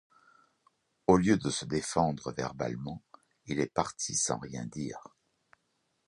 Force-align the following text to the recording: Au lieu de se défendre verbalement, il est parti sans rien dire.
Au 1.05 1.15
lieu 1.15 1.37
de 1.37 1.51
se 1.51 1.63
défendre 1.63 2.31
verbalement, 2.33 3.03
il 3.45 3.59
est 3.59 3.71
parti 3.71 4.15
sans 4.15 4.39
rien 4.39 4.65
dire. 4.65 4.97